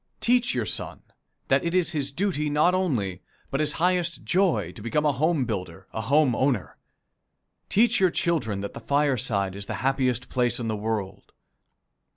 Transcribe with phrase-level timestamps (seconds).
[0.19, 1.03] Teach your son
[1.47, 5.45] that it is his duty not only, but his highest joy, to become a home
[5.45, 6.75] builder, a home owner.
[7.69, 11.33] Teach your children that the fireside is the happiest place in this world.